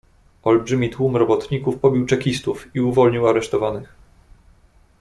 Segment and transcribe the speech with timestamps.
[0.43, 3.95] "Olbrzymi tłum robotników pobił czekistów i uwolnił aresztowanych."